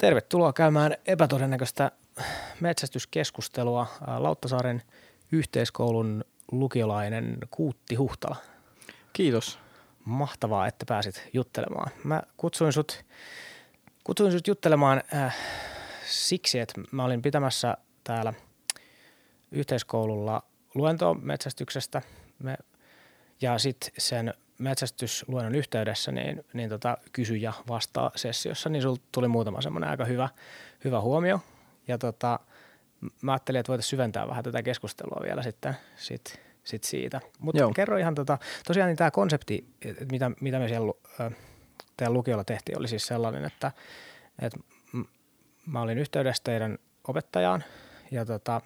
[0.00, 1.90] Tervetuloa käymään epätodennäköistä
[2.60, 3.86] metsästyskeskustelua.
[4.18, 4.82] Lauttasaaren
[5.32, 8.36] yhteiskoulun lukiolainen Kuutti Huhtala.
[9.12, 9.58] Kiitos.
[10.04, 11.90] Mahtavaa, että pääsit juttelemaan.
[12.04, 13.04] Mä kutsuin sut,
[14.04, 15.36] kutsuin sut juttelemaan äh,
[16.06, 18.34] siksi, että mä olin pitämässä täällä
[19.50, 20.42] yhteiskoululla
[20.74, 22.02] luentoa metsästyksestä.
[22.38, 22.56] Me,
[23.40, 29.28] ja sitten sen metsästysluennon yhteydessä niin, niin tota, kysy ja vastaa sessiossa, niin sulta tuli
[29.28, 30.28] muutama semmoinen aika hyvä,
[30.84, 31.40] hyvä huomio.
[31.88, 32.40] Ja tota,
[33.22, 37.20] mä ajattelin, että voitaisiin syventää vähän tätä keskustelua vielä sitten sit, sit siitä.
[37.38, 39.66] Mutta kerro ihan, tota, tosiaan niin tämä konsepti,
[40.12, 40.92] mitä, mitä me siellä
[41.96, 43.72] teidän lukiolla tehtiin, oli siis sellainen, että,
[44.38, 44.58] että
[45.66, 47.64] mä olin yhteydessä teidän opettajaan
[48.10, 48.60] ja tota,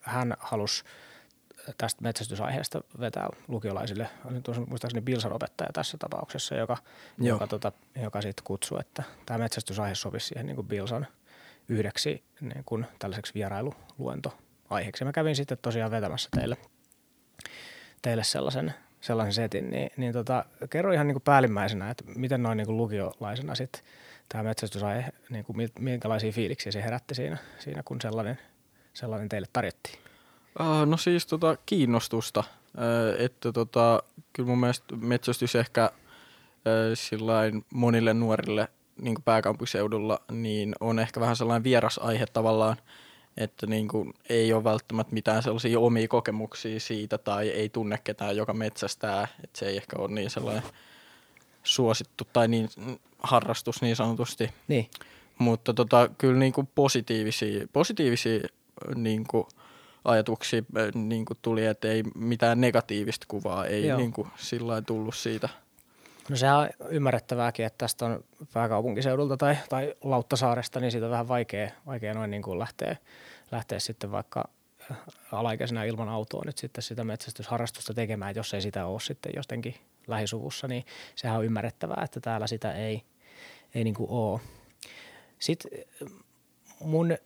[0.00, 0.84] hän halusi–
[1.78, 6.76] tästä metsästysaiheesta vetää lukiolaisille, oli tuossa muistaakseni Bilsan opettaja tässä tapauksessa, joka,
[7.18, 11.06] joka, tota, joka sitten kutsui, että tämä metsästysaihe sopisi siihen niin kuin Bilsan
[11.68, 15.04] yhdeksi niin kuin tällaiseksi vierailuluentoaiheeksi.
[15.04, 16.56] Mä kävin sitten tosiaan vetämässä teille,
[18.02, 22.56] teille sellaisen, sellaisen setin, niin, niin tota, kerro ihan niin kuin päällimmäisenä, että miten noin
[22.56, 23.82] niin kuin lukiolaisena sitten
[24.28, 28.38] tämä metsästysaihe, niin kuin minkälaisia fiiliksiä se herätti siinä, siinä kun sellainen,
[28.94, 30.11] sellainen teille tarjottiin?
[30.60, 32.44] Uh, no siis tota, kiinnostusta.
[32.74, 35.90] Uh, että tota, kyllä mun mielestä metsästys ehkä
[37.20, 38.68] uh, monille nuorille
[39.00, 42.76] niin pääkaupunkiseudulla niin on ehkä vähän sellainen vieras aihe tavallaan,
[43.36, 48.36] että niin kuin, ei ole välttämättä mitään sellaisia omia kokemuksia siitä tai ei tunne ketään,
[48.36, 50.62] joka metsästää, että se ei ehkä ole niin sellainen
[51.62, 52.68] suosittu tai niin
[53.18, 54.50] harrastus niin sanotusti.
[54.68, 54.90] Niin.
[55.38, 58.40] Mutta tota, kyllä niin kuin positiivisia, positiivisia
[58.94, 59.46] niin kuin,
[60.04, 65.14] ajatuksia äh, niin kuin tuli, että ei mitään negatiivista kuvaa, ei niin kuin, sillä tullut
[65.14, 65.48] siitä.
[66.30, 71.28] No sehän on ymmärrettävääkin, että tästä on pääkaupunkiseudulta tai, tai Lauttasaaresta, niin siitä on vähän
[71.28, 72.96] vaikea, vaikea noin niin kuin lähteä,
[73.52, 74.48] lähteä sitten vaikka
[74.90, 74.96] äh,
[75.32, 79.74] alaikäisenä ilman autoa nyt sitten sitä metsästysharrastusta tekemään, jos ei sitä ole sitten jostenkin
[80.06, 80.84] lähisuvussa, niin
[81.16, 83.02] sehän on ymmärrettävää, että täällä sitä ei,
[83.74, 84.40] ei niin kuin ole.
[85.38, 85.70] Sitten
[86.80, 87.16] mun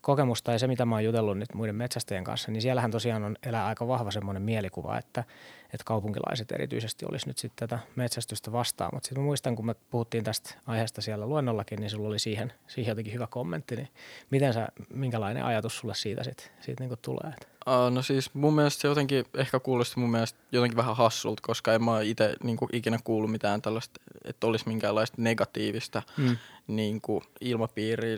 [0.00, 3.36] kokemus tai se, mitä mä oon jutellut nyt muiden metsästäjien kanssa, niin siellähän tosiaan on
[3.42, 5.24] elää aika vahva semmoinen mielikuva, että,
[5.64, 8.90] että kaupunkilaiset erityisesti olisi nyt sitten tätä metsästystä vastaan.
[8.94, 12.90] Mutta sitten muistan, kun me puhuttiin tästä aiheesta siellä luennollakin, niin sulla oli siihen, siihen
[12.90, 13.76] jotenkin hyvä kommentti.
[13.76, 13.88] Niin
[14.30, 17.32] miten sä, minkälainen ajatus sulle siitä sitten siitä niin tulee?
[17.66, 21.74] Uh, no siis mun mielestä se jotenkin ehkä kuulosti mun mielestä jotenkin vähän hassulta, koska
[21.74, 26.36] en mä itse niin ikinä kuullut mitään tällaista, että olisi minkäänlaista negatiivista mm.
[26.66, 28.16] niin kuin ilmapiiriä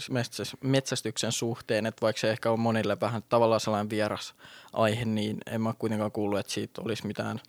[0.62, 4.34] metsästyksen suhteen, että vaikka se ehkä on monille vähän tavallaan sellainen vieras
[4.72, 7.40] aihe, niin en mä kuitenkaan kuullut, että siitä olisi mitään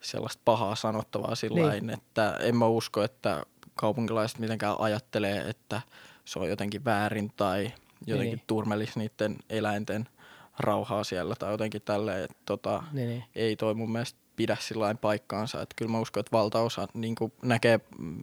[0.00, 1.90] sellaista pahaa sanottavaa sillä niin.
[1.90, 5.80] että en mä usko, että kaupunkilaiset mitenkään ajattelee, että
[6.24, 7.72] se on jotenkin väärin tai
[8.06, 8.44] jotenkin niin.
[8.46, 10.08] turmelisi niiden eläinten
[10.58, 13.24] rauhaa siellä tai jotenkin tälleen, että tota, niin, niin.
[13.34, 15.62] ei toi mun mielestä pidä sillä paikkaansa.
[15.62, 17.80] Että kyllä mä uskon, että valtaosa niin näkee,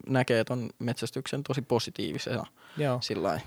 [0.07, 2.45] näkee ton metsästyksen tosi positiivisena
[3.01, 3.41] sillä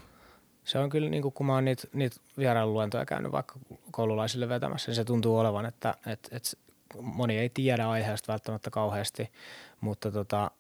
[0.64, 3.54] Se on kyllä, niin kuin, kun mä oon niitä, niitä vierailuluentoja käynyt vaikka
[3.90, 6.50] koululaisille vetämässä, niin se tuntuu olevan, että, että, että
[7.00, 9.30] moni ei tiedä aiheesta välttämättä kauheasti,
[9.80, 10.50] mutta, tota,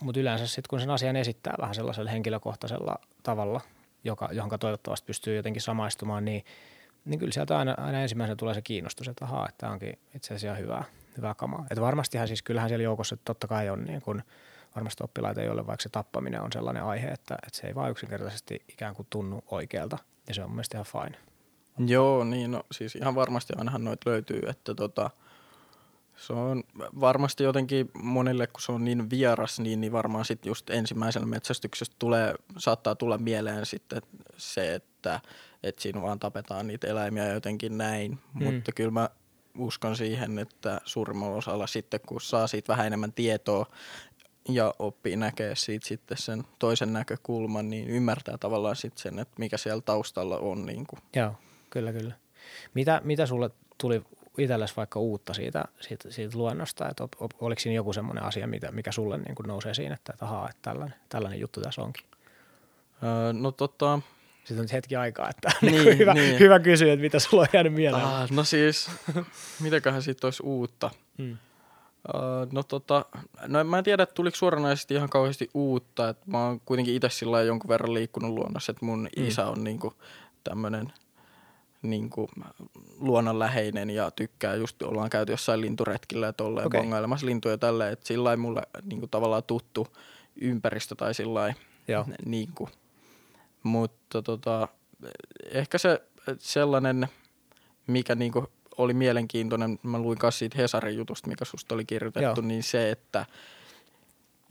[0.00, 3.60] mutta yleensä sitten kun sen asian esittää vähän sellaisella henkilökohtaisella tavalla,
[4.04, 6.44] joka, johon toivottavasti pystyy jotenkin samaistumaan, niin–
[7.04, 10.34] niin kyllä sieltä aina, aina ensimmäisenä tulee se kiinnostus, että ahaa, että tämä onkin itse
[10.34, 10.84] asiassa hyvää,
[11.16, 11.66] hyvää kamaa.
[11.70, 14.22] Että varmastihan siis kyllähän siellä joukossa totta kai on niin kuin,
[14.76, 18.62] varmasti oppilaita, joille vaikka se tappaminen on sellainen aihe, että, että se ei vain yksinkertaisesti
[18.68, 19.98] ikään kuin tunnu oikealta
[20.28, 21.18] ja se on mielestäni ihan fine.
[21.86, 25.10] Joo, niin no siis ihan varmasti ainahan noita löytyy, että tota,
[26.16, 26.62] se on
[27.00, 31.96] varmasti jotenkin monille, kun se on niin vieras, niin, niin varmaan sitten just ensimmäisenä metsästyksestä
[31.98, 34.02] tulee, saattaa tulla mieleen sitten
[34.36, 34.87] se, että
[35.62, 38.18] että siinä vaan tapetaan niitä eläimiä jotenkin näin.
[38.34, 38.44] Mm.
[38.44, 39.10] Mutta kyllä mä
[39.58, 43.66] uskon siihen, että suurimmalla osalla sitten, kun saa siitä vähän enemmän tietoa
[44.48, 49.56] ja oppii näkee siitä sitten sen toisen näkökulman, niin ymmärtää tavallaan sitten sen, että mikä
[49.56, 50.66] siellä taustalla on.
[50.66, 51.00] Niin kuin.
[51.16, 51.34] Joo,
[51.70, 52.14] kyllä, kyllä.
[52.74, 54.02] Mitä, mitä sulle tuli
[54.38, 57.08] itsellesi vaikka uutta siitä, siitä, siitä luonnosta, että
[57.40, 60.50] oliko siinä joku semmoinen asia, mikä, mikä sulle niin kuin nousee siinä, että, että ahaa,
[60.50, 62.06] että tällainen, tällainen juttu tässä onkin?
[63.02, 64.00] Öö, no tota,
[64.48, 66.38] sitten on hetki aikaa, että niin, hyvä, niin.
[66.38, 68.04] hyvä kysyä, että mitä sulla on jäänyt mieleen.
[68.04, 68.90] Ah, no siis,
[69.60, 70.90] mitäköhän siitä olisi uutta?
[71.18, 71.32] Hmm.
[72.14, 73.04] Uh, no tota,
[73.46, 77.08] no mä en tiedä, että tuliko suoranaisesti ihan kauheasti uutta, että mä oon kuitenkin itse
[77.08, 79.26] sillä jonkun verran liikkunut luonnossa, että mun hmm.
[79.26, 79.94] isä on niinku
[80.44, 80.92] tämmönen
[81.82, 82.30] niinku
[82.98, 86.80] luonnonläheinen ja tykkää just, ollaan käyty jossain linturetkillä ja tolleen okay.
[86.80, 89.86] bongailemassa lintuja ja tälleen, että sillä mulle niinku tavallaan tuttu
[90.40, 91.54] ympäristö tai sillä
[92.26, 92.68] niinku,
[93.62, 94.68] Mutta tota,
[95.50, 96.02] ehkä se
[96.38, 97.08] sellainen,
[97.86, 98.46] mikä niinku
[98.78, 102.48] oli mielenkiintoinen, mä luin kanssa siitä Hesarin jutusta, mikä susta oli kirjoitettu, Joo.
[102.48, 103.26] niin se, että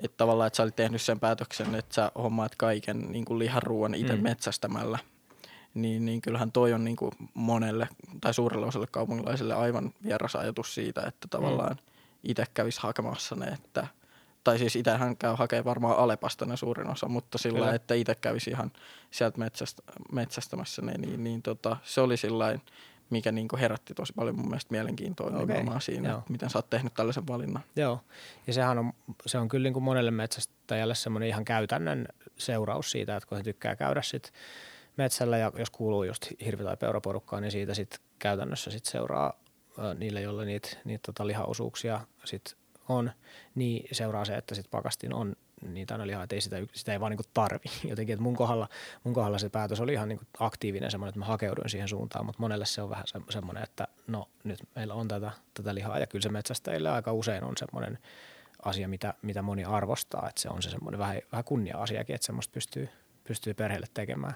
[0.03, 3.95] että tavallaan, että sä olit tehnyt sen päätöksen, että sä hommaat kaiken niin kuin liharuuan
[3.95, 4.23] itse mm.
[4.23, 4.99] metsästämällä,
[5.73, 7.89] niin, niin kyllähän toi on niin kuin monelle
[8.21, 11.93] tai suurelle osalle kaupunkilaisille aivan vieras ajatus siitä, että tavallaan mm.
[12.23, 13.87] itse kävisi hakemassa ne, että
[14.43, 17.73] tai siis itsehän käy hakemaan varmaan Alepasta ne suurin osa, mutta sillä Kyllä.
[17.73, 18.71] että itse kävisi ihan
[19.11, 22.59] sieltä metsästä, metsästämässä ne, niin, niin tota, se oli sillä
[23.09, 25.39] mikä niin herätti tosi paljon mun mielestä mielenkiintoa okay.
[25.39, 27.63] nimenomaan siinä, että miten sä oot tehnyt tällaisen valinnan.
[27.75, 27.99] Joo,
[28.47, 28.93] ja sehän on,
[29.25, 32.07] se on kyllä niin kuin monelle metsästäjälle semmoinen ihan käytännön
[32.37, 34.33] seuraus siitä, että kun he tykkää käydä sit
[34.97, 39.33] metsällä ja jos kuuluu just hirvi- tai peuraporukkaan, niin siitä sitten käytännössä sit seuraa
[39.97, 42.57] niille, joille niitä, niitä tota lihaosuuksia sit
[42.89, 43.11] on,
[43.55, 46.99] niin seuraa se, että sit pakastin on niitä aina lihaa, että ei sitä, sitä ei
[46.99, 47.65] vaan niin tarvi.
[47.89, 48.69] Jotenkin, että mun kohdalla,
[49.03, 52.41] mun kohdalla se päätös oli ihan niin aktiivinen semmoinen, että mä hakeuduin siihen suuntaan, mutta
[52.41, 56.07] monelle se on vähän se, semmoinen, että no nyt meillä on tätä, tätä lihaa ja
[56.07, 57.97] kyllä se metsästäjille aika usein on semmoinen
[58.63, 62.51] asia, mitä, mitä moni arvostaa, että se on se semmoinen vähän, vähän kunnia-asiakin, että semmoista
[62.53, 62.89] pystyy,
[63.23, 64.33] pystyy perheelle tekemään.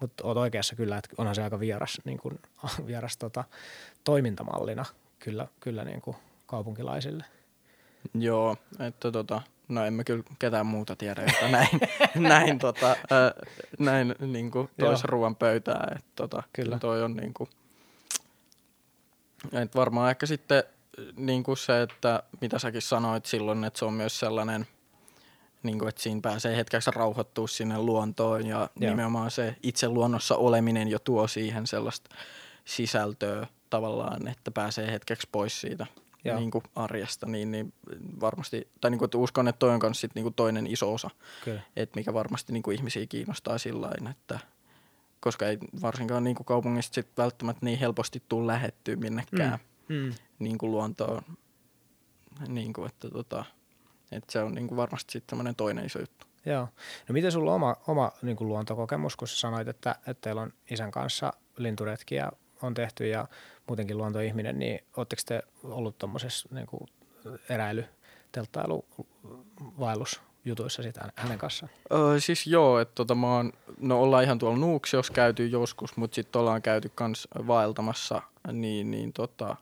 [0.00, 2.38] Mutta oot oikeassa kyllä, että onhan se aika vieras, niin kuin,
[2.86, 3.44] vieras tota,
[4.04, 4.84] toimintamallina
[5.18, 6.16] kyllä, kyllä niin kuin
[6.46, 7.24] kaupunkilaisille.
[8.14, 11.80] Joo, että tota, no emme kyllä ketään muuta tiedä, että näin,
[12.28, 13.32] näin, tota, äh,
[13.78, 15.92] näin niin kuin tois ruoan pöytää.
[15.96, 16.78] Että tota, kyllä.
[16.78, 17.50] Toi on niin kuin,
[19.52, 20.64] että varmaan ehkä sitten
[21.16, 24.66] niin kuin se, että mitä säkin sanoit silloin, että se on myös sellainen,
[25.62, 28.90] niin kuin, että siinä pääsee hetkeksi rauhoittua sinne luontoon ja Joo.
[28.90, 32.16] nimenomaan se itse luonnossa oleminen jo tuo siihen sellaista
[32.64, 35.86] sisältöä tavallaan, että pääsee hetkeksi pois siitä
[36.24, 37.72] niin kuin arjesta, niin, niin
[38.20, 40.94] varmasti, tai niin kuin, että uskon, että toi on myös sit niin kuin toinen iso
[40.94, 41.10] osa,
[41.44, 41.60] Kyllä.
[41.76, 44.38] että mikä varmasti niin kuin ihmisiä kiinnostaa sillä että
[45.20, 49.94] koska ei varsinkaan niin kuin kaupungista sit välttämättä niin helposti tule lähettyä minnekään mm.
[49.96, 50.12] Mm.
[50.38, 51.22] Niin kuin luontoon,
[52.48, 53.44] niin kuin, että, tota,
[54.12, 56.26] että se on niin kuin varmasti sitten toinen iso juttu.
[56.46, 56.68] Joo.
[57.08, 60.42] No miten sulla on oma, oma niin kuin luontokokemus, kun sä sanoit, että, että teillä
[60.42, 62.32] on isän kanssa linturetkiä
[62.62, 63.26] on tehty ja
[63.66, 66.66] muutenkin luontoihminen, niin oletteko te ollut tuommoisessa niin
[67.48, 67.84] eräily,
[68.32, 68.84] telttailu,
[69.78, 71.72] vaellus jutuissa sitä hänen kanssaan?
[71.92, 76.14] Öö, siis joo, että tota, mä oon, no ollaan ihan tuolla Nuuksiossa käyty joskus, mutta
[76.14, 78.22] sitten ollaan käyty kans vaeltamassa
[78.52, 79.56] niin, niin tota,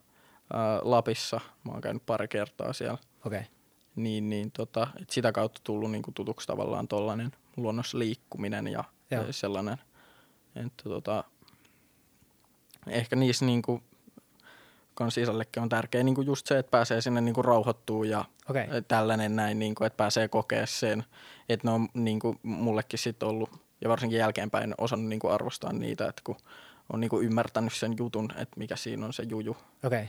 [0.52, 1.40] ää, Lapissa.
[1.64, 2.98] Mä oon käynyt pari kertaa siellä.
[3.26, 3.38] Okei.
[3.38, 3.50] Okay.
[3.96, 9.32] Niin, niin tota, et sitä kautta tullut niinku tutuksi tavallaan tollainen luonnossa liikkuminen ja, ja
[9.32, 9.78] sellainen,
[10.56, 11.24] että tota,
[12.88, 13.82] ehkä niissä niinku,
[14.94, 18.66] kans isällekin on tärkeä niinku just se, että pääsee sinne niinku rauhoittuu ja okay.
[18.88, 21.04] tällainen näin, niinku, että pääsee kokea sen.
[21.48, 23.50] Että ne on niinku, mullekin sitten ollut,
[23.80, 26.36] ja varsinkin jälkeenpäin osannut niinku arvostaa niitä, että kun
[26.92, 29.56] on niinku ymmärtänyt sen jutun, että mikä siinä on se juju.
[29.84, 30.02] Okei.
[30.02, 30.06] Okay.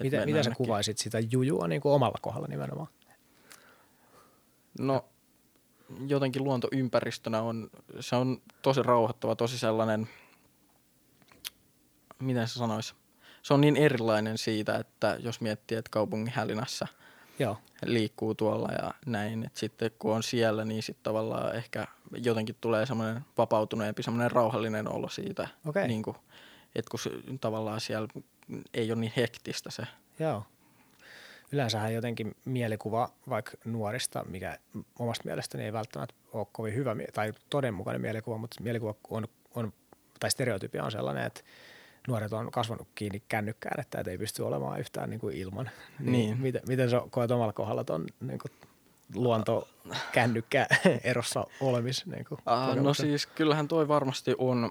[0.00, 2.88] Miten, miten sä kuvaisit sitä jujua niinku omalla kohdalla nimenomaan?
[4.78, 5.04] No
[6.06, 10.08] jotenkin luontoympäristönä on, se on tosi rauhoittava, tosi sellainen–
[12.20, 12.94] miten se sanoisi,
[13.42, 16.86] se on niin erilainen siitä, että jos miettii, että kaupungin hälinässä
[17.38, 17.58] Joo.
[17.84, 21.86] liikkuu tuolla ja näin, että sitten kun on siellä, niin sitten tavallaan ehkä
[22.16, 25.86] jotenkin tulee semmoinen vapautuneempi, semmoinen rauhallinen olo siitä, okay.
[25.86, 26.16] niin kuin,
[26.74, 28.08] että kun tavallaan siellä
[28.74, 29.82] ei ole niin hektistä se.
[30.18, 30.44] Joo.
[31.52, 34.58] Yleensähän jotenkin mielikuva vaikka nuorista, mikä
[34.98, 39.72] omasta mielestäni ei välttämättä ole kovin hyvä tai todenmukainen mielikuva, mutta mielikuva on, on
[40.20, 41.40] tai stereotypia on sellainen, että
[42.08, 45.70] nuoret on kasvanut kiinni kännykkään, että ei pysty olemaan yhtään niin kuin ilman.
[45.98, 46.12] Niin.
[46.12, 46.38] niin.
[46.38, 48.52] Miten, miten sä koet omalla kohdalla tuon niin kuin
[49.14, 49.68] luonto
[50.12, 50.66] kännykkä
[51.04, 52.06] erossa olemis?
[52.06, 54.70] Niin kuin, uh, no siis kyllähän toi varmasti on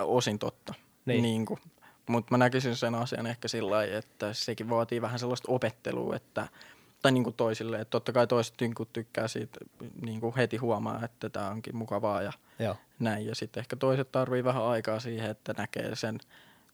[0.00, 0.74] osin totta.
[1.06, 1.22] Niin.
[1.22, 1.60] niin kuin,
[2.08, 6.48] mutta mä näkisin sen asian ehkä sillä lailla, että sekin vaatii vähän sellaista opettelua, että
[7.02, 9.58] tai niin kuin toisille, että totta kai toiset niin kuin tykkää siitä
[10.02, 12.76] niin kuin heti huomaa, että tämä onkin mukavaa ja Joo.
[12.98, 13.26] näin.
[13.26, 16.18] Ja sitten ehkä toiset tarvii vähän aikaa siihen, että näkee sen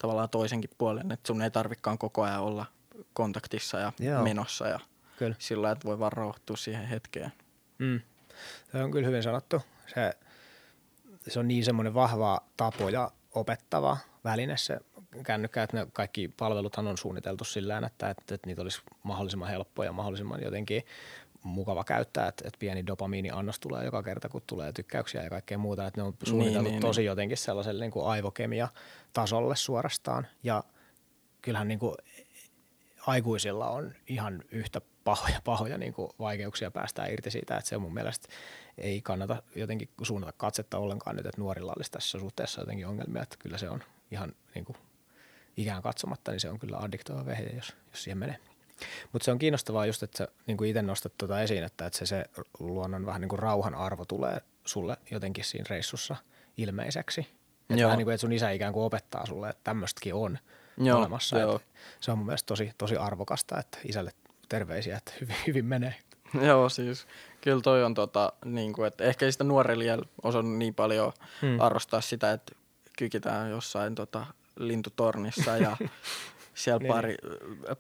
[0.01, 2.67] tavallaan toisenkin puolen, että sun ei tarvikaan koko ajan olla
[3.13, 4.23] kontaktissa ja Joo.
[4.23, 4.81] menossa ja
[5.19, 5.35] kyllä.
[5.39, 7.33] sillä että voi vaan rauhoittua siihen hetkeen.
[7.79, 8.01] Mm.
[8.73, 9.63] Se on kyllä hyvin sanottu.
[9.95, 10.13] Se,
[11.29, 14.81] se on niin semmoinen vahva tapo ja opettava väline se
[15.25, 19.89] kännykkä, että ne kaikki palveluthan on suunniteltu sillä että, että, että niitä olisi mahdollisimman helppoja
[19.89, 20.83] ja mahdollisimman jotenkin
[21.43, 25.87] mukava käyttää, että, että pieni dopamiiniannos tulee joka kerta, kun tulee tykkäyksiä ja kaikkea muuta,
[25.87, 27.07] että ne on suunniteltu niin, niin, tosi niin.
[27.07, 28.69] jotenkin sellaiselle niin kuin aivokemia
[29.13, 30.65] tasolle suorastaan ja
[31.43, 31.95] kyllähän niin kuin
[33.07, 37.95] aikuisilla on ihan yhtä pahoja, pahoja niin kuin vaikeuksia päästää irti siitä, että se mun
[37.95, 38.29] mielestä
[38.79, 43.37] ei kannata jotenkin suunnata katsetta ollenkaan nyt, että nuorilla olisi tässä suhteessa jotenkin ongelmia, että
[43.39, 44.77] kyllä se on ihan niin kuin
[45.57, 48.39] ikään katsomatta, niin se on kyllä addiktoiva vehje, jos, jos siihen menee.
[49.13, 52.07] Mutta se on kiinnostavaa just, että sä niin itse nostat tuota esiin, että, että se,
[52.07, 52.25] se
[52.59, 56.17] luonnon vähän niin kuin rauhan arvo tulee sulle jotenkin siinä reissussa
[56.57, 57.21] ilmeiseksi.
[57.71, 60.39] Että vähän niin kuin, että sun isä ikään kuin opettaa sulle, että tämmöistäkin on
[60.79, 61.39] joo, olemassa.
[61.39, 61.61] Joo.
[62.01, 64.13] se on mun mielestä tosi, tosi arvokasta, että isälle
[64.49, 65.95] terveisiä, että hyvin, hyvin menee.
[66.47, 67.07] Joo, siis
[67.41, 71.61] kyllä toi on tota, niin kuin, että ehkä ei sitä nuorelle osannut niin paljon hmm.
[71.61, 72.53] arvostaa sitä, että
[72.99, 74.27] kykitään jossain tota,
[74.59, 75.77] lintutornissa ja
[76.61, 76.93] siellä niin.
[76.93, 77.17] pari,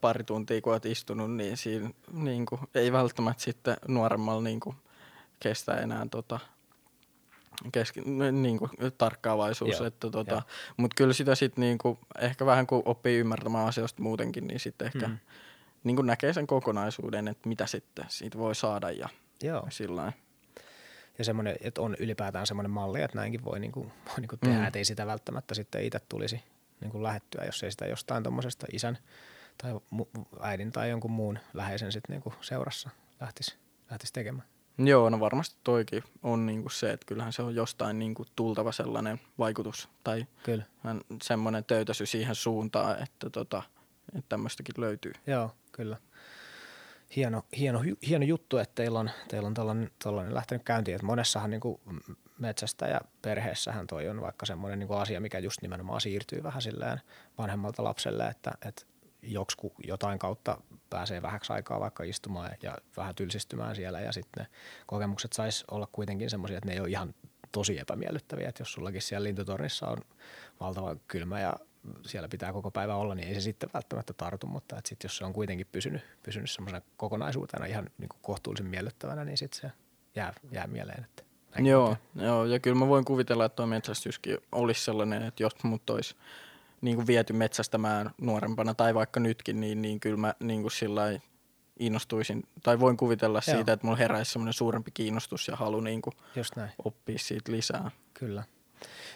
[0.00, 4.76] pari tuntia kun olet istunut, niin siinä niin kuin, ei välttämättä sitten nuoremmalla niin kuin,
[5.40, 6.40] kestä enää tota,
[7.72, 8.00] keski,
[8.32, 9.80] niin kuin, tarkkaavaisuus.
[9.80, 10.42] Että, tota,
[10.76, 14.86] Mutta kyllä sitä sitten niin kuin, ehkä vähän kun oppii ymmärtämään asioista muutenkin, niin sitten
[14.86, 15.18] ehkä mm.
[15.84, 19.08] niin kuin näkee sen kokonaisuuden, että mitä sitten siitä voi saada ja
[19.42, 19.66] Joo.
[19.68, 20.12] sillä
[21.18, 24.40] ja semmoinen, että on ylipäätään semmoinen malli, että näinkin voi, niin kuin, voi niin kuin
[24.40, 24.64] tehdä, mm.
[24.64, 26.42] että ei sitä välttämättä sitten itse tulisi
[26.80, 28.98] niin kuin lähettyä, jos ei sitä jostain tuommoisesta isän
[29.62, 29.72] tai
[30.40, 33.56] äidin tai jonkun muun läheisen sitten niin kuin seurassa lähtisi,
[33.90, 34.48] lähtisi tekemään.
[34.78, 39.20] Joo, no varmasti toikin on niinku se, että kyllähän se on jostain niinku tultava sellainen
[39.38, 40.64] vaikutus tai Kyllä.
[41.22, 43.62] semmoinen töytäsy siihen suuntaan, että, tota,
[44.14, 45.12] että tämmöistäkin löytyy.
[45.26, 45.96] Joo, kyllä.
[47.16, 50.94] Hieno, hieno, hieno juttu, että teillä on, teillä on tällainen, tällainen lähtenyt käyntiin.
[50.94, 51.80] Että monessahan niin kuin
[52.40, 57.00] metsästä ja perheessähän toi on vaikka semmoinen niin asia, mikä just nimenomaan siirtyy vähän silleen
[57.38, 58.82] vanhemmalta lapselle, että, että
[59.22, 60.58] joksku jotain kautta
[60.90, 64.50] pääsee vähäksi aikaa vaikka istumaan ja vähän tylsistymään siellä ja sitten ne
[64.86, 67.14] kokemukset sais olla kuitenkin semmoisia, että ne ei ole ihan
[67.52, 69.98] tosi epämiellyttäviä, että jos sullakin siellä lintutornissa on
[70.60, 71.52] valtava kylmä ja
[72.06, 75.16] siellä pitää koko päivä olla, niin ei se sitten välttämättä tartu, mutta että sit jos
[75.16, 79.72] se on kuitenkin pysynyt, pysynyt semmoisena kokonaisuutena ihan niin kuin kohtuullisen miellyttävänä, niin sitten se
[80.14, 81.04] jää, jää mieleen.
[81.04, 81.22] Että
[81.58, 85.90] joo, joo, ja kyllä mä voin kuvitella, että tuo metsästyskin olisi sellainen, että jos mut
[85.90, 86.14] olisi
[86.80, 91.02] niin kuin viety metsästämään nuorempana tai vaikka nytkin, niin, niin kyllä mä niin kuin sillä
[91.78, 93.56] innostuisin, tai voin kuvitella Joo.
[93.56, 96.70] siitä, että mulla heräisi semmoinen suurempi kiinnostus ja halu niin kuin Just näin.
[96.84, 97.90] oppia siitä lisää.
[98.14, 98.44] Kyllä.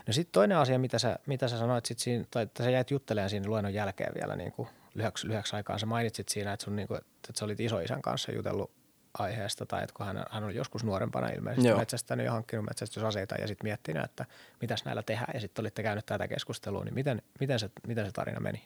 [0.06, 2.90] No sitten toinen asia, mitä sä, mitä sä sanoit sit siinä, tai että sä jäit
[2.90, 5.78] juttelemaan siinä luennon jälkeen vielä niin kuin lyhyeksi, lyhyeksi aikaan.
[5.78, 8.70] Sä mainitsit siinä, että, sun, niin kuin, että sä olit isoisän kanssa jutellut
[9.18, 11.78] aiheesta, tai että kun hän, hän on joskus nuorempana ilmeisesti Joo.
[11.78, 14.25] metsästänyt ja hankkinut metsästysaseita ja sitten miettinyt, että
[14.61, 18.12] mitäs näillä tehdään, ja sitten olitte käynyt tätä keskustelua, niin miten, miten, se, miten se
[18.12, 18.62] tarina meni?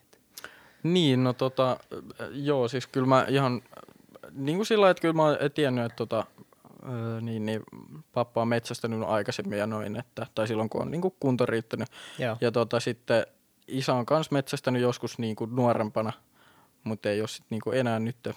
[0.83, 1.78] Niin, no tota,
[2.31, 3.62] joo, siis kyllä mä ihan,
[4.33, 6.26] niin kuin sillä että kyllä mä oon tiennyt, että tota,
[7.21, 7.62] niin, niin
[8.12, 11.88] pappa on metsästänyt aikaisemmin ja noin, että, tai silloin kun on niin kuin kunto riittänyt.
[12.19, 12.37] Joo.
[12.40, 13.26] Ja tota, sitten
[13.69, 16.12] isä on myös metsästänyt joskus niin kuin nuorempana,
[16.85, 18.28] mutta ei ole sit niin kuin enää nyt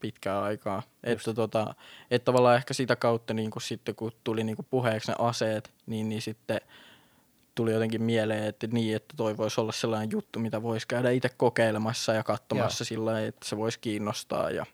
[0.00, 0.82] pitkää aikaa.
[1.04, 1.74] Että, tota,
[2.10, 5.72] että tavallaan ehkä sitä kautta niin kuin sitten kun tuli niin kuin puheeksi ne aseet,
[5.86, 6.60] niin, niin sitten
[7.54, 11.28] tuli jotenkin mieleen, että niin, että toi voisi olla sellainen juttu, mitä voisi käydä itse
[11.28, 12.86] kokeilemassa ja katsomassa Joo.
[12.86, 14.66] sillä lailla, että se voisi kiinnostaa ja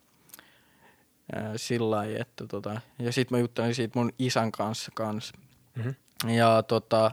[1.35, 5.35] ää, sillä lailla, että tota, ja sitten mä juttelin siitä mun isän kanssa kanssa.
[5.77, 5.95] Mm-hmm.
[6.31, 7.11] Ja tota,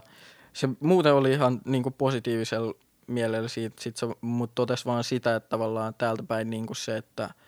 [0.52, 2.74] se muuten oli ihan niin kuin positiivisella
[3.06, 6.96] mielellä siitä, sit se, mutta totesi vaan sitä, että tavallaan täältä päin niin kuin se,
[6.96, 7.30] että–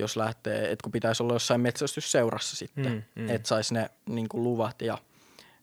[0.00, 3.30] jos lähtee, että kun pitäisi olla jossain metsästysseurassa sitten, mm, mm.
[3.30, 4.98] että saisi ne niin kuin luvat ja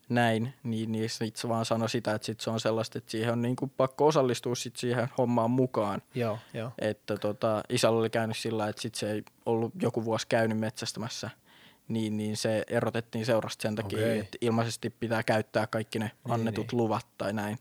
[0.10, 3.41] näin, niin, niin itse vaan sanoi sitä, että sit se on sellaista, että siihen on
[3.41, 6.01] niin kuin pakko osallistua sit siihen hommaan mukaan.
[6.15, 6.72] Joo, jo.
[6.79, 11.29] Että tota, isällä oli käynyt sillä että sit se ei ollut joku vuosi käynyt metsästämässä,
[11.88, 14.20] niin, niin se erotettiin seurasta sen takia, okay.
[14.20, 16.77] että ilmaisesti pitää käyttää kaikki ne niin, annetut niin.
[16.77, 17.58] luvat tai näin.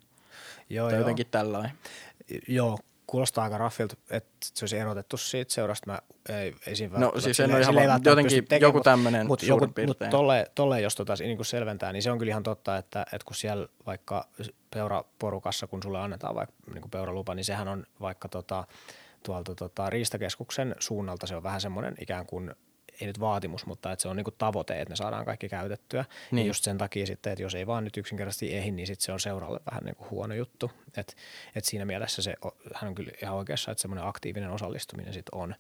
[0.71, 1.01] Joo, tai joo.
[1.01, 1.73] jotenkin tällainen.
[2.49, 5.91] Joo, kuulostaa aika raffilta, että se olisi erotettu siitä seurasta.
[5.91, 5.99] Mä
[6.29, 9.67] ei, ei siinä no siis en ole ihan vaan, jotenkin tekemään, joku tämmöinen mut, joku,
[9.87, 13.03] mut tolle, tolle, jos tota, niin kuin selventää, niin se on kyllä ihan totta, että,
[13.03, 14.29] että kun siellä vaikka
[14.75, 18.65] peuraporukassa, kun sulle annetaan vaikka niin kuin peuralupa, niin sehän on vaikka tota,
[19.23, 22.55] tuolta tota, Riistakeskuksen suunnalta se on vähän semmoinen ikään kuin
[23.01, 26.05] ei nyt vaatimus, mutta että se on niinku tavoite, että ne saadaan kaikki käytettyä.
[26.31, 26.47] Niin.
[26.47, 29.13] Ja just sen takia sitten, että jos ei vaan nyt yksinkertaisesti ehdi, niin sitten se
[29.13, 30.71] on seuralle vähän niinku huono juttu.
[30.97, 31.13] että
[31.55, 32.35] et siinä mielessä se,
[32.75, 35.55] hän on kyllä ihan oikeassa, että semmoinen aktiivinen osallistuminen sitten on,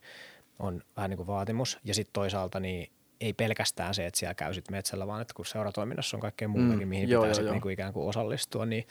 [0.58, 1.78] on vähän niin kuin vaatimus.
[1.84, 2.90] Ja sitten toisaalta niin
[3.20, 6.82] ei pelkästään se, että siellä käy sitten metsällä, vaan että kun seuratoiminnassa on kaikkea muutakin,
[6.82, 8.86] mm, mihin joo, pitää sitten niinku ikään kuin osallistua, niin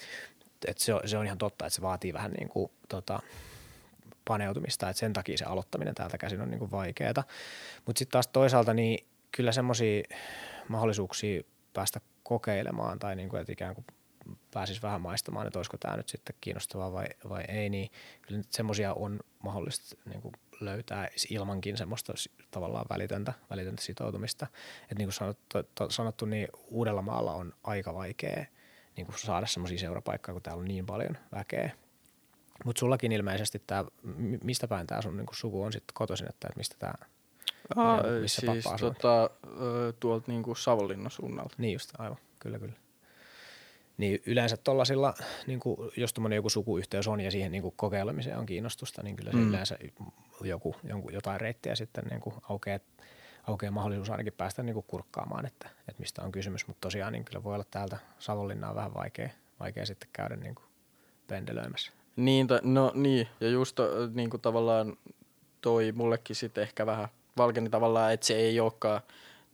[0.68, 3.20] että se, on, se on ihan totta, että se vaatii vähän niin kuin, tota,
[4.28, 7.24] paneutumista, että sen takia se aloittaminen täältä käsin on niin vaikeaa.
[7.86, 10.04] Mutta sitten taas toisaalta niin kyllä semmoisia
[10.68, 11.42] mahdollisuuksia
[11.74, 13.86] päästä kokeilemaan tai niin kuin, että ikään kuin
[14.54, 17.92] pääsisi vähän maistamaan, että olisiko tämä nyt sitten kiinnostavaa vai, vai ei, niin
[18.22, 22.14] kyllä semmoisia on mahdollista niin kuin löytää ilmankin semmoista
[22.52, 24.48] tavallaan välitöntä, välitöntä sitoutumista.
[24.82, 28.46] Että niin kuin sanottu, to, sanottu, niin Uudellamaalla on aika vaikea
[28.98, 31.72] niin kuin saada semmoisia seurapaikkoja, kun täällä on niin paljon väkeä.
[32.66, 33.86] Mutta sullakin ilmeisesti tämä,
[34.44, 36.94] mistä päin tämä sun niin kuin suku on sitten kotoisin, että mistä tämä
[38.22, 39.30] missä siis tota,
[40.00, 41.56] tuolta niinku Savonlinnan suunnalta.
[41.58, 42.74] Niin just, aivan, kyllä kyllä.
[43.98, 45.14] Niin yleensä tuollaisilla,
[45.48, 45.60] niin
[45.98, 49.38] jos tuommoinen joku sukuyhteys on ja siihen niin kuin kokeilemiseen on kiinnostusta, niin kyllä se
[49.38, 49.50] mm.
[49.50, 49.78] yleensä
[50.42, 52.80] joku, jonkun, jotain reittiä sitten niin kuin aukeaa,
[53.48, 56.68] aukeaa mahdollisuus ainakin päästä niin kuin kurkkaamaan, että, että mistä on kysymys.
[56.68, 60.66] Mutta tosiaan niin kyllä voi olla täältä Savonlinnaa vähän vaikea, vaikea sitten käydä niin kuin
[61.28, 61.92] pendelöimässä.
[62.16, 63.80] Niin, no niin, ja just
[64.14, 64.98] niin kuin tavallaan
[65.62, 67.08] toi mullekin sitten ehkä vähän
[67.38, 69.02] valkeni tavallaan, että se ei olekaan,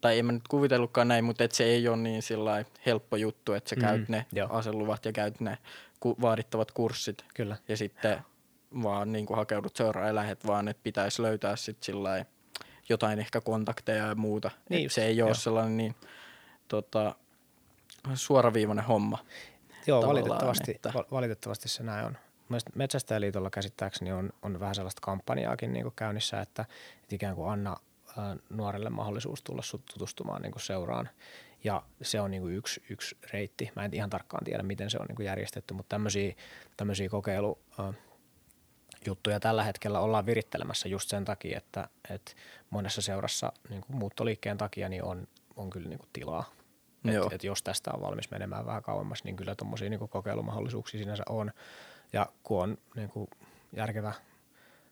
[0.02, 3.54] tai en mä nyt kuvitellutkaan näin, mutta että se ei ole niin sillä helppo juttu,
[3.54, 4.48] että sä mm, käyt ne jo.
[4.50, 5.58] aseluvat ja käyt ne
[6.00, 7.26] ku- vaadittavat kurssit.
[7.34, 7.58] Kyllä.
[7.68, 8.20] Ja sitten
[8.84, 12.26] vaan niin kuin hakeudut seuraan ja lähet, vaan että pitäisi löytää sitten sillä
[12.90, 14.52] jotain ehkä kontakteja ja muuta.
[14.70, 15.96] Niin just, se ei ole sellainen niin
[16.68, 17.16] tota,
[18.14, 19.18] suoraviivainen homma.
[19.88, 20.94] Joo, valitettavasti, että...
[21.12, 22.18] valitettavasti se näin on.
[22.76, 26.66] Metsästäjäliitolla käsittääkseni on, on vähän sellaista kampanjaakin niin kuin käynnissä, että,
[27.02, 27.78] että ikään kuin anna
[28.50, 29.62] nuorelle mahdollisuus tulla
[29.94, 31.10] tutustumaan niin kuin seuraan.
[31.64, 33.72] Ja se on niin kuin yksi, yksi reitti.
[33.76, 36.36] Mä en ihan tarkkaan tiedä, miten se on niin kuin järjestetty, mutta tämmöisiä,
[36.78, 37.60] tämmöisiä kokeilu,
[39.06, 42.32] juttuja tällä hetkellä ollaan virittelemässä just sen takia, että, että
[42.70, 46.54] monessa seurassa niin kuin muuttoliikkeen takia niin on, on kyllä niin kuin tilaa.
[47.06, 51.24] Et, et jos tästä on valmis menemään vähän kauemmas, niin kyllä tuommoisia niin kokeilumahdollisuuksia sinänsä
[51.30, 51.52] on.
[52.14, 53.28] Ja kun on niin kuin
[53.76, 54.14] järkevä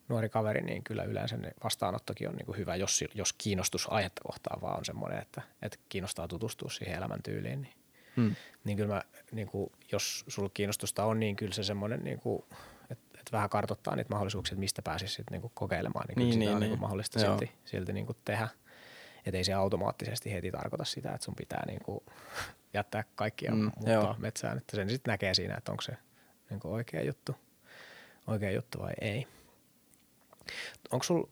[0.10, 4.22] nuori kaveri, niin kyllä yleensä ne vastaanottokin on niin kuin hyvä, jos, jos kiinnostus aihetta
[4.24, 7.62] kohtaan vaan on semmoinen, että, että kiinnostaa tutustua siihen elämäntyyliin.
[7.62, 7.74] Niin,
[8.16, 8.36] hmm.
[8.64, 12.44] niin kyllä mä, niin kuin, jos sulla kiinnostusta on, niin kyllä se semmoinen, niin kuin,
[12.90, 16.40] että, että vähän kartoittaa niitä mahdollisuuksia, että mistä pääsisi sitten niin kuin kokeilemaan, niin, niin,
[16.40, 16.70] niin, on niin.
[16.70, 17.38] Niin mahdollista Joo.
[17.38, 18.48] silti, silti niin kuin tehdä.
[19.26, 22.00] Että ei se automaattisesti heti tarkoita sitä, että sun pitää niin kuin
[22.74, 25.98] jättää kaikkia mm, muuttaa metsään, että sen sitten näkee siinä, että onko se–
[26.50, 27.36] niin oikea juttu,
[28.28, 29.28] oikea juttu vai ei.
[30.92, 31.30] Onko sinulla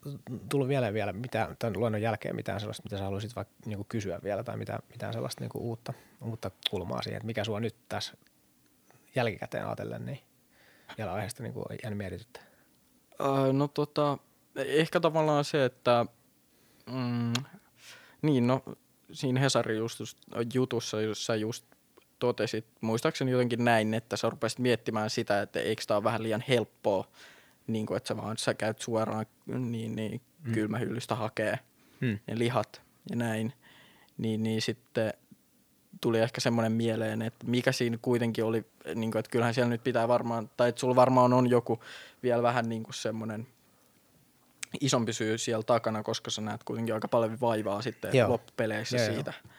[0.49, 4.19] tullut vielä, vielä mitä, tämän luennon jälkeen mitään sellaista, mitä sä haluaisit vaikka niin kysyä
[4.23, 8.13] vielä tai mitä, mitään sellaista niin uutta, uutta kulmaa siihen, että mikä sua nyt tässä
[9.15, 10.19] jälkikäteen ajatellen, niin
[10.97, 11.53] vielä aiheesta niin
[11.84, 12.43] jäänyt mietityttää?
[13.21, 14.17] Öö, no tota,
[14.56, 16.06] ehkä tavallaan se, että
[16.91, 17.34] mm,
[18.21, 18.63] niin no
[19.12, 19.82] siinä Hesarin
[20.53, 21.65] jutussa, jossa just
[22.19, 26.43] totesit, muistaakseni jotenkin näin, että sä rupesit miettimään sitä, että eikö tämä ole vähän liian
[26.47, 27.08] helppoa,
[27.67, 30.53] niin kuin, että sä vaan sä käyt suoraan niin, niin mm.
[30.53, 31.60] kylmähyllystä hakee
[31.99, 32.19] mm.
[32.27, 33.53] ne lihat ja näin,
[34.17, 35.13] niin, niin sitten
[36.01, 39.84] tuli ehkä semmoinen mieleen, että mikä siinä kuitenkin oli, niin kuin, että kyllähän siellä nyt
[39.84, 41.84] pitää varmaan, tai että sulla varmaan on joku
[42.23, 43.47] vielä vähän niin kuin semmoinen
[44.82, 48.30] isompi syy siellä takana, koska sä näet kuitenkin aika paljon vaivaa sitten Joo.
[48.30, 49.34] loppupeleissä Joo, siitä.
[49.43, 49.49] Jo.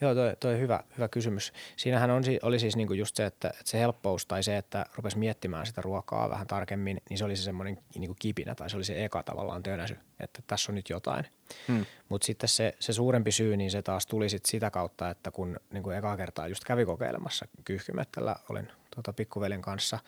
[0.00, 1.52] Joo, toi, toi hyvä, hyvä kysymys.
[1.76, 5.18] Siinähän on, oli siis niinku just se, että, että se helppous tai se, että rupesi
[5.18, 8.84] miettimään sitä ruokaa vähän tarkemmin, niin se oli se semmoinen niinku kipinä tai se oli
[8.84, 11.24] se eka tavallaan tönäsy, että tässä on nyt jotain.
[11.68, 11.86] Hmm.
[12.08, 15.56] Mutta sitten se, se suurempi syy, niin se taas tuli sit sitä kautta, että kun
[15.72, 19.98] niinku eka kertaa just kävi kokeilemassa kyyhkymettällä, olin tuota, pikkuvelin kanssa,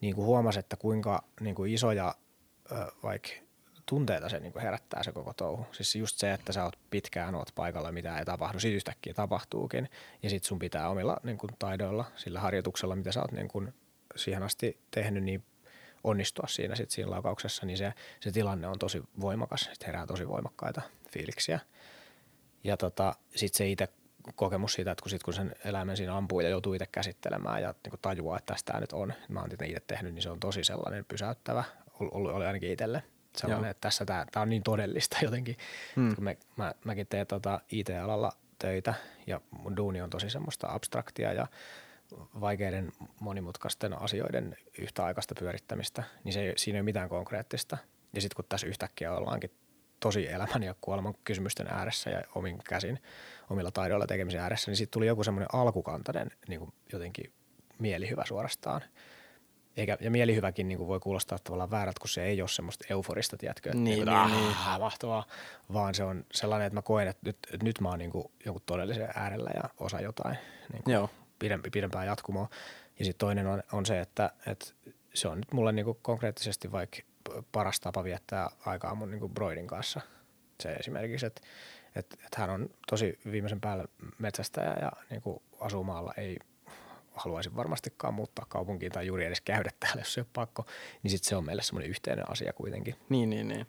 [0.00, 2.14] niin kuin huomasi, että kuinka niinku isoja
[3.02, 3.28] vaikka
[3.90, 5.66] tunteita se niin herättää se koko touhu.
[5.72, 9.88] Siis just se, että sä oot pitkään oot paikalla, mitä ei tapahdu, sit yhtäkkiä tapahtuukin.
[10.22, 13.74] Ja sit sun pitää omilla niin kuin, taidoilla, sillä harjoituksella, mitä sä oot niin kuin,
[14.16, 15.44] siihen asti tehnyt, niin
[16.04, 19.60] onnistua siinä, sit siinä laukauksessa, niin se, se tilanne on tosi voimakas.
[19.60, 21.60] Sitten herää tosi voimakkaita fiiliksiä.
[22.64, 23.88] Ja tota, sitten se itse
[24.34, 27.74] kokemus siitä, että kun, sit, kun sen eläimen siinä ampuu ja joutuu itse käsittelemään ja
[27.86, 31.04] niin tajuaa, että tästä nyt on, mä oon itse tehnyt, niin se on tosi sellainen
[31.04, 31.64] pysäyttävä,
[32.00, 33.02] ollut, ainakin itselle–
[33.36, 33.70] sellainen, Joo.
[33.70, 35.56] että tässä tämä, tämä on niin todellista jotenkin.
[35.96, 36.14] Hmm.
[36.14, 38.94] Kun me, mä, mäkin teen tota IT-alalla töitä
[39.26, 41.46] ja mun duuni on tosi semmoista abstraktia ja
[42.40, 47.78] vaikeiden monimutkaisten asioiden yhtäaikaista pyörittämistä, niin se siinä ei ole mitään konkreettista.
[48.12, 49.50] Ja sitten kun tässä yhtäkkiä ollaankin
[50.00, 53.02] tosi elämän ja kuoleman kysymysten ääressä ja omin käsin,
[53.50, 57.32] omilla taidoilla tekemisen ääressä, niin sitten tuli joku semmoinen alkukantainen niin kuin jotenkin
[57.78, 58.82] mielihyvä suorastaan–
[59.76, 63.36] eikä, ja mielihyväkin niin kuin voi kuulostaa tavallaan väärältä, kun se ei ole semmoista euforista,
[63.36, 63.70] tiedätkö?
[63.74, 64.56] Niin, niin, niin, niin.
[64.80, 65.26] mahtavaa,
[65.72, 68.24] vaan se on sellainen, että mä koen, että nyt, että nyt mä oon niin kuin
[68.46, 70.38] jonkun todellisen äärellä ja osa jotain
[70.72, 71.10] niin kuin Joo.
[71.38, 72.48] Pidempi, pidempää jatkumoa.
[72.98, 74.66] Ja sitten toinen on, on se, että, että
[75.14, 76.98] se on nyt mulle niin kuin konkreettisesti vaikka
[77.52, 80.00] paras tapa viettää aikaa mun niin kuin broidin kanssa.
[80.62, 81.40] Se esimerkiksi, että,
[81.94, 83.84] että, että hän on tosi viimeisen päällä
[84.18, 86.36] metsästäjä ja niin kuin asuu maalla, ei
[87.20, 90.66] haluaisin varmastikaan muuttaa kaupunkiin tai juuri edes käydä täällä, jos se on pakko,
[91.02, 92.94] niin sitten se on meille semmoinen yhteinen asia kuitenkin.
[93.08, 93.66] Niin, niin, niin.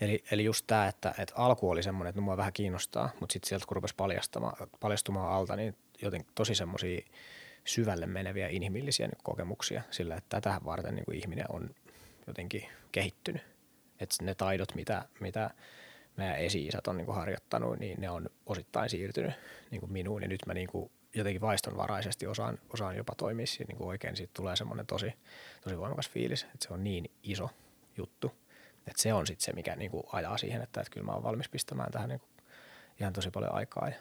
[0.00, 3.32] Eli, eli just tämä, että, että alku oli semmoinen, että no mua vähän kiinnostaa, mutta
[3.32, 7.00] sitten sieltä kun rupesi paljastamaan, paljastumaan alta, niin jotenkin tosi semmoisia
[7.64, 11.70] syvälle meneviä inhimillisiä niin kokemuksia sillä, että tähän varten niin kuin ihminen on
[12.26, 13.42] jotenkin kehittynyt.
[14.00, 15.50] Että ne taidot, mitä, mitä
[16.16, 19.32] meidän esi-isät on niin kuin harjoittanut, niin ne on osittain siirtynyt
[19.70, 20.22] niin kuin minuun.
[20.22, 24.16] Ja nyt mä niin kuin jotenkin vaistonvaraisesti osaan, osaan jopa toimia siinä niin kuin oikein.
[24.16, 25.14] Siitä tulee semmoinen tosi,
[25.60, 27.50] tosi voimakas fiilis, että se on niin iso
[27.96, 28.32] juttu.
[28.86, 31.22] Että se on sitten se, mikä niin kuin ajaa siihen, että, että kyllä mä oon
[31.22, 32.30] valmis pistämään tähän niin kuin
[33.00, 33.88] ihan tosi paljon aikaa.
[33.88, 33.94] Ja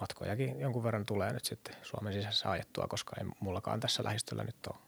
[0.00, 4.66] matkojakin jonkun verran tulee nyt sitten Suomen sisässä ajettua, koska ei mullakaan tässä lähistöllä nyt
[4.66, 4.78] ole,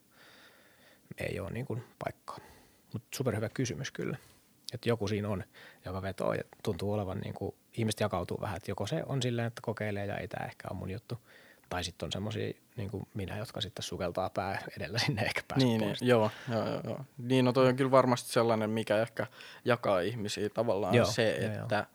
[1.19, 2.39] ei ole niin kuin paikkaa.
[2.93, 4.17] Mutta superhyvä kysymys kyllä.
[4.75, 5.45] Että joku siinä on,
[5.85, 9.47] joka vetoo ja tuntuu olevan, niin kuin, ihmiset jakautuu vähän, että joko se on silleen,
[9.47, 11.19] että kokeilee ja ei tämä ehkä ole mun juttu.
[11.69, 15.67] Tai sitten on semmoisia niin kuin minä, jotka sitten sukeltaa pää edellä sinne eikä pääse
[15.67, 16.01] niin, pois.
[16.01, 17.01] Niin, joo, joo, joo, joo.
[17.19, 19.27] Niin, no toi on kyllä varmasti sellainen, mikä ehkä
[19.65, 21.87] jakaa ihmisiä tavallaan joo, se, joo, että joo.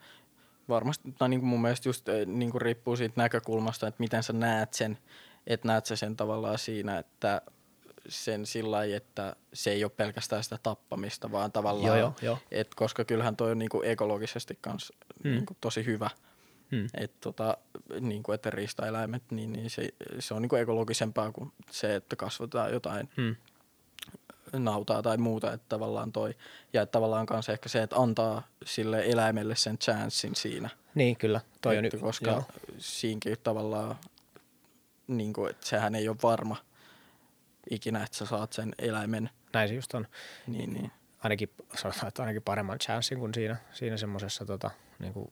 [0.70, 4.34] varmasti, tai niin kuin mun mielestä just niin kuin riippuu siitä näkökulmasta, että miten sä
[4.34, 4.98] näet sen,
[5.48, 7.42] että näet sä sen tavallaan siinä, että
[8.10, 12.38] sen sillä lailla, että se ei ole pelkästään sitä tappamista, vaan tavallaan, joo, joo, joo.
[12.52, 14.94] Et koska kyllähän toi on niinku ekologisesti kans
[15.24, 15.32] mm.
[15.32, 16.10] niinku tosi hyvä,
[16.72, 16.88] mm.
[16.94, 17.58] että tota,
[18.00, 23.10] niinku, että riistaeläimet, niin, niin se, se on niinku ekologisempaa kuin se, että kasvatetaan jotain
[23.18, 23.36] mm.
[24.54, 26.36] nautaa tai muuta, että tavallaan toi,
[26.74, 30.70] ja että tavallaan kanssa ehkä se, että antaa sille eläimelle sen chanssin siinä.
[30.96, 31.42] Niin, kyllä.
[31.62, 32.44] Toi että on, koska joo.
[32.78, 33.96] siinäkin tavallaan,
[35.08, 36.56] niin kuin, että sehän ei ole varma–
[37.70, 39.30] ikinä, että sä saat sen eläimen.
[39.54, 40.08] Näin se just on.
[40.48, 40.92] Niin, niin.
[41.20, 45.32] Ainakin, sanotaan, että ainakin paremman chanssin kuin siinä, siinä semmoisessa tota, niin kuin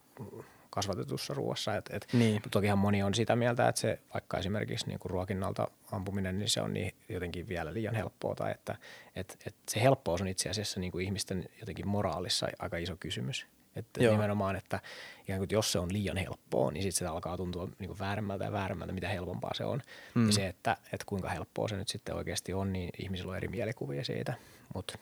[0.69, 1.75] kasvatetussa ruoassa.
[1.75, 2.41] Et, et, niin.
[2.51, 6.61] Tokihan moni on sitä mieltä, että se vaikka esimerkiksi niin kuin ruokinnalta ampuminen, niin se
[6.61, 8.35] on niin jotenkin vielä liian helppoa.
[8.35, 8.75] Tai että
[9.15, 13.47] et, et se helppous on itse asiassa niin kuin ihmisten jotenkin moraalissa aika iso kysymys.
[13.77, 14.11] Että Joo.
[14.11, 14.79] nimenomaan, että
[15.21, 18.45] ikään kuin jos se on liian helppoa, niin sitten se alkaa tuntua niin kuin vääremmältä
[18.45, 19.81] ja vääremmältä, mitä helpompaa se on.
[20.15, 20.27] Mm.
[20.27, 23.47] Ja se, että, että kuinka helppoa se nyt sitten oikeasti on, niin ihmisillä on eri
[23.47, 24.33] mielikuvia siitä.
[24.75, 24.97] Mutta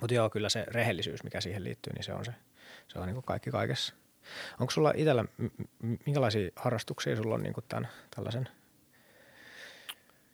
[0.00, 2.34] mut joo, kyllä se rehellisyys, mikä siihen liittyy, niin se on se,
[2.88, 3.94] se on niin kuin kaikki kaikessa.
[4.60, 5.24] Onko sulla itsellä,
[6.06, 8.48] minkälaisia harrastuksia sulla on niin kuin tämän, tällaisen–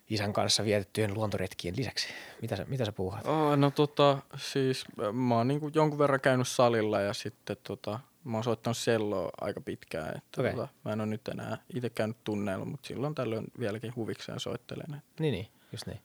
[0.09, 2.07] isän kanssa vietettyjen luontoretkien lisäksi?
[2.41, 3.27] Mitä sä, mitä sä puuhat?
[3.27, 8.37] Oh, no tota, siis mä oon niin jonkun verran käynyt salilla ja sitten tota, mä
[8.37, 10.17] oon soittanut selloa aika pitkään.
[10.17, 10.53] Että okay.
[10.53, 14.95] tota, mä en ole nyt enää itse käynyt tunneilla, mutta silloin tällöin vieläkin huvikseen soittelen.
[14.95, 15.23] Että.
[15.23, 15.99] Niin, niin, just niin.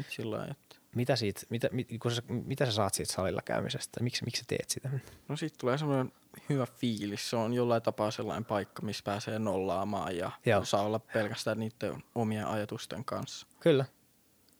[0.00, 0.61] Et sillä että.
[0.94, 4.02] Mitä, siitä, mitä, mit, kun sä, mitä sä saat siitä salilla käymisestä?
[4.02, 4.90] Miksi, miksi sä teet sitä?
[5.28, 6.12] No siitä tulee semmoinen
[6.48, 7.30] hyvä fiilis.
[7.30, 10.64] Se on jollain tapaa sellainen paikka, missä pääsee nollaamaan ja Joo.
[10.64, 13.46] saa olla pelkästään niiden omien ajatusten kanssa.
[13.60, 13.84] Kyllä,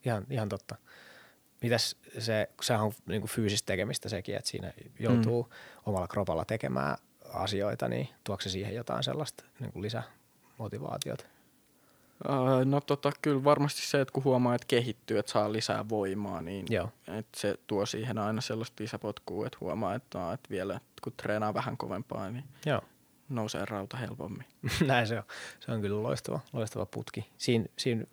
[0.05, 0.77] ihan, ihan totta.
[1.63, 5.51] Mitäs se, sehän on niin fyysistä tekemistä sekin, että siinä joutuu mm.
[5.87, 6.97] omalla kropalla tekemään
[7.33, 11.25] asioita, niin tuokse siihen jotain sellaista niin kuin lisämotivaatiota?
[12.65, 16.67] No tota, kyllä varmasti se, että kun huomaa, että kehittyy, että saa lisää voimaa, niin
[16.71, 16.89] Joo.
[17.19, 21.55] Että se tuo siihen aina sellaista lisäpotkua, että huomaa, että, no, että vielä kun treenaa
[21.55, 22.81] vähän kovempaa, niin Joo.
[23.29, 24.45] nousee rauta helpommin.
[24.87, 25.25] Näin se on.
[25.61, 27.29] Se on kyllä loistava, loistava putki.
[27.39, 28.05] Siin, siinä,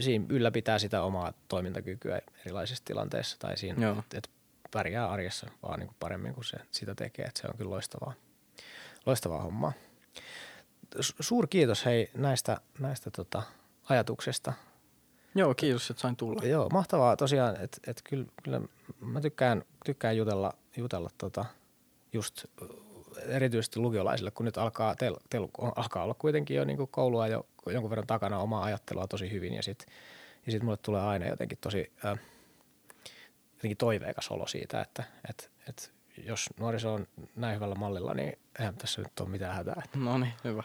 [0.00, 4.30] siinä ylläpitää sitä omaa toimintakykyä erilaisissa tilanteissa tai siinä, että et
[4.70, 7.24] pärjää arjessa vaan niin kuin paremmin kuin se sitä tekee.
[7.24, 8.12] Että se on kyllä loistavaa,
[9.06, 9.72] loistavaa hommaa
[11.00, 13.42] suuri kiitos hei näistä, näistä tota,
[13.88, 14.52] ajatuksesta.
[15.34, 16.42] Joo, kiitos, että sain tulla.
[16.44, 18.60] Joo, mahtavaa tosiaan, että et kyllä, kyllä
[19.00, 21.44] mä tykkään, tykkään jutella, jutella tota,
[22.12, 22.44] just
[23.26, 27.90] erityisesti lukiolaisille, kun nyt alkaa, teillä teil, alkaa olla kuitenkin jo niin koulua jo jonkun
[27.90, 29.94] verran takana omaa ajattelua tosi hyvin ja sitten
[30.46, 32.18] ja sit mulle tulee aina jotenkin tosi äh,
[33.54, 35.92] jotenkin toiveikas olo siitä, että et, et
[36.24, 39.82] jos nuoriso on näin hyvällä mallilla, niin eihän tässä nyt ole mitään hätää.
[39.96, 40.62] No niin, hyvä.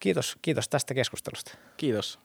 [0.00, 1.54] Kiitos, kiitos tästä keskustelusta.
[1.76, 2.18] Kiitos.